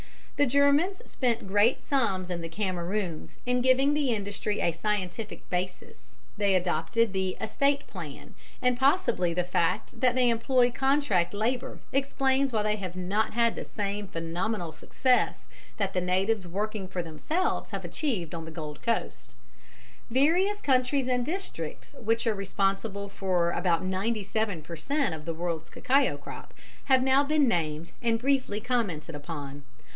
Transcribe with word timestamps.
The 0.35 0.47
Germans 0.47 0.99
spent 1.05 1.45
great 1.45 1.83
sums 1.83 2.31
in 2.31 2.41
the 2.41 2.49
Cameroons 2.49 3.37
in 3.45 3.61
giving 3.61 3.93
the 3.93 4.09
industry 4.15 4.59
a 4.59 4.71
scientific 4.71 5.47
basis, 5.51 6.15
they 6.37 6.55
adopted 6.55 7.13
the 7.13 7.37
"estate 7.39 7.85
plan," 7.85 8.33
and 8.63 8.75
possibly 8.79 9.35
the 9.35 9.43
fact 9.43 9.99
that 10.01 10.15
they 10.15 10.31
employ 10.31 10.71
contract 10.71 11.35
labour 11.35 11.77
explains 11.93 12.51
why 12.51 12.63
they 12.63 12.77
have 12.77 12.95
not 12.95 13.35
had 13.35 13.55
the 13.55 13.63
same 13.63 14.07
phenomenal 14.07 14.71
success 14.71 15.45
that 15.77 15.93
the 15.93 16.01
natives 16.01 16.47
working 16.47 16.87
for 16.87 17.03
themselves 17.03 17.69
have 17.69 17.85
achieved 17.85 18.33
on 18.33 18.45
the 18.45 18.49
Gold 18.49 18.81
Coast. 18.81 19.35
[Illustration: 20.09 20.09
BARREL 20.09 20.23
ROLLING, 20.23 20.33
GOLD 20.33 20.47
COAST.] 20.47 20.65
Various 20.65 20.75
countries 20.81 21.07
and 21.07 21.23
districts 21.23 21.95
which 22.03 22.25
are 22.25 22.33
responsible 22.33 23.07
for 23.09 23.51
about 23.51 23.83
97 23.83 24.63
per 24.63 24.75
cent. 24.75 25.13
of 25.13 25.25
the 25.25 25.35
world's 25.35 25.69
cacao 25.69 26.17
crop 26.17 26.55
have 26.85 27.03
now 27.03 27.23
been 27.23 27.47
named 27.47 27.91
and 28.01 28.17
briefly 28.17 28.59
commented 28.59 29.13
upon. 29.13 29.61